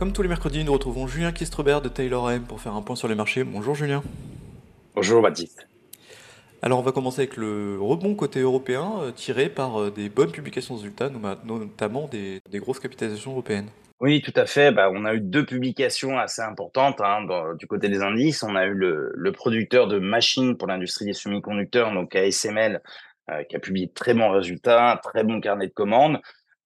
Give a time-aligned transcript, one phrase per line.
[0.00, 2.96] Comme tous les mercredis, nous retrouvons Julien Kistrebert de Taylor M pour faire un point
[2.96, 3.44] sur les marchés.
[3.44, 4.02] Bonjour Julien.
[4.94, 5.68] Bonjour Baptiste.
[6.62, 10.32] Alors on va commencer avec le rebond côté européen euh, tiré par euh, des bonnes
[10.32, 11.10] publications de résultats,
[11.44, 13.66] notamment des, grosses capitalisations européennes.
[14.00, 14.72] Oui, tout à fait.
[14.72, 17.26] Bah, on a eu deux publications assez importantes hein,
[17.58, 18.42] du côté des indices.
[18.42, 22.80] On a eu le, producteur de machines pour l'industrie des semi-conducteurs, donc ASML,
[23.30, 26.22] euh, qui a publié de très bons résultats, très bon carnet de commandes.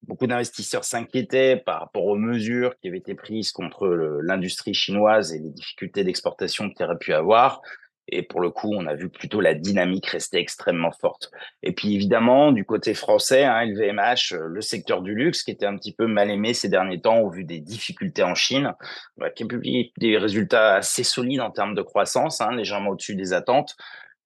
[0.07, 3.87] Beaucoup d'investisseurs s'inquiétaient par rapport aux mesures qui avaient été prises contre
[4.23, 7.63] l'industrie chinoise et les difficultés d'exportation qu'il aurait pu avoir.
[8.09, 11.31] Et pour le coup, on a vu plutôt la dynamique rester extrêmement forte.
[11.63, 15.65] Et puis évidemment, du côté français, hein, LVMH, euh, le secteur du luxe, qui était
[15.65, 18.75] un petit peu mal aimé ces derniers temps au vu des difficultés en Chine,
[19.17, 23.17] bah, qui a publié des résultats assez solides en termes de croissance, hein, légèrement au-dessus
[23.17, 23.75] des attentes.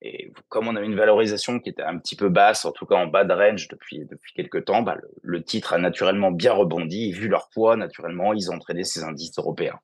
[0.01, 2.95] Et comme on a une valorisation qui était un petit peu basse, en tout cas
[2.95, 7.13] en bas de range depuis, depuis quelques temps, bah, le, titre a naturellement bien rebondi.
[7.13, 9.81] Vu leur poids, naturellement, ils ont entraîné ces indices européens.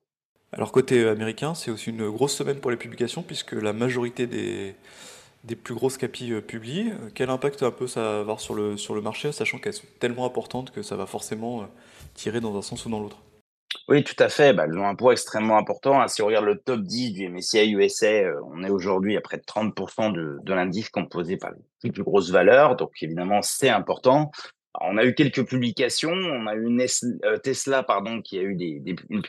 [0.53, 4.25] Alors côté euh, américain, c'est aussi une grosse semaine pour les publications puisque la majorité
[4.25, 4.75] des,
[5.45, 6.93] des plus grosses capis euh, publient.
[7.13, 9.87] Quel impact un peu ça va avoir sur le, sur le marché, sachant qu'elles sont
[9.99, 11.65] tellement importantes que ça va forcément euh,
[12.13, 13.17] tirer dans un sens ou dans l'autre?
[13.87, 14.53] Oui, tout à fait.
[14.53, 16.01] Bah, elles ont un poids extrêmement important.
[16.01, 16.07] Hein.
[16.07, 19.43] Si on regarde le top 10 du MSCI USA, on est aujourd'hui à près de
[19.43, 21.51] 30% de, de l'indice composé par
[21.83, 22.75] les plus grosses valeurs.
[22.75, 24.31] Donc évidemment, c'est important
[24.81, 26.11] on a eu quelques publications.
[26.11, 26.67] On a eu
[27.25, 29.21] euh, Tesla, pardon, qui a eu des, des une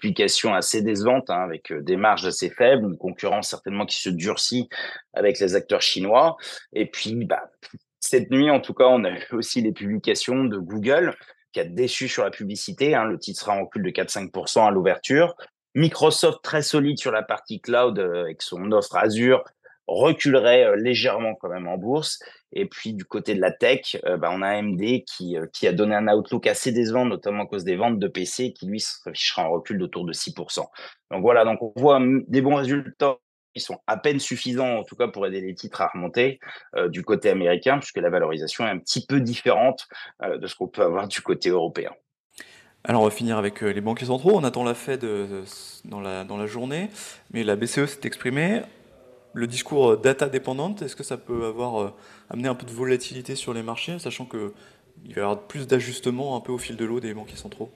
[0.54, 4.68] assez décevante, hein, avec euh, des marges assez faibles, une concurrence certainement qui se durcit
[5.14, 6.36] avec les acteurs chinois.
[6.72, 7.50] Et puis, bah,
[8.00, 11.14] cette nuit, en tout cas, on a eu aussi les publications de Google,
[11.56, 12.94] qui a déçu sur la publicité.
[12.94, 15.34] Hein, le titre sera en recul de 4-5% à l'ouverture.
[15.74, 19.42] Microsoft très solide sur la partie cloud euh, avec son offre Azure
[19.86, 22.18] reculerait euh, légèrement quand même en bourse.
[22.52, 25.72] Et puis du côté de la tech, euh, bah, on a AMD qui, qui a
[25.72, 29.48] donné un outlook assez décevant, notamment à cause des ventes de PC, qui lui s'affichera
[29.48, 30.62] en recul d'autour de 6%.
[31.10, 33.16] Donc voilà, donc on voit hum, des bons résultats
[33.56, 36.38] qui sont à peine suffisants, en tout cas pour aider les titres à remonter
[36.88, 39.88] du côté américain, puisque la valorisation est un petit peu différente
[40.22, 41.92] de ce qu'on peut avoir du côté européen.
[42.84, 44.32] Alors on va finir avec les banquiers centraux.
[44.34, 45.04] On attend la Fed
[45.84, 46.90] dans la, dans la journée,
[47.32, 48.62] mais la BCE s'est exprimée
[49.36, 51.94] le discours euh, data dépendante, est-ce que ça peut avoir euh,
[52.30, 56.36] amené un peu de volatilité sur les marchés, sachant qu'il va y avoir plus d'ajustements
[56.36, 57.70] un peu au fil de l'eau des banquiers centraux?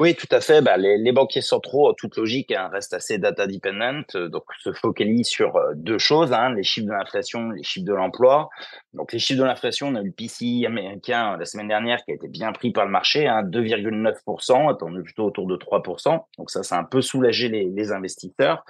[0.00, 0.62] Oui, tout à fait.
[0.62, 4.72] Bah, les, banquiers centraux, en toute logique, hein, restent assez data dependent, euh, donc se
[4.72, 8.48] focalisent sur deux choses hein, les chiffres de l'inflation, les chiffres de l'emploi.
[8.94, 12.10] Donc les chiffres de l'inflation, on a eu le PCI américain la semaine dernière qui
[12.10, 16.24] a été bien pris par le marché, hein, 2,9%, attendu plutôt autour de 3%.
[16.38, 18.64] Donc ça, ça a un peu soulagé les, investisseurs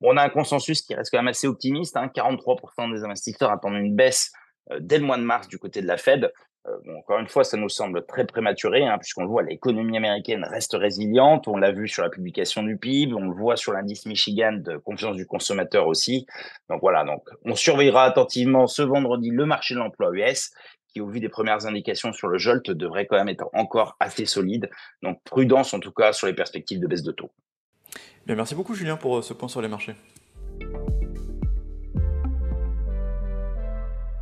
[0.00, 1.96] on a un consensus qui reste quand même assez optimiste.
[1.96, 2.88] 43% hein.
[2.90, 4.32] des investisseurs attendent une baisse
[4.70, 6.30] euh, dès le mois de mars du côté de la Fed.
[6.66, 10.44] Euh, encore une fois, ça nous semble très prématuré, hein, puisqu'on le voit, l'économie américaine
[10.48, 11.46] reste résiliente.
[11.48, 14.76] On l'a vu sur la publication du PIB, on le voit sur l'indice Michigan de
[14.78, 16.26] confiance du consommateur aussi.
[16.70, 20.52] Donc voilà, donc on surveillera attentivement ce vendredi le marché de l'emploi US,
[20.88, 24.24] qui au vu des premières indications sur le JOLT devrait quand même être encore assez
[24.24, 24.70] solide.
[25.02, 27.30] Donc prudence en tout cas sur les perspectives de baisse de taux
[28.32, 29.94] merci beaucoup Julien pour euh, ce point sur les marchés.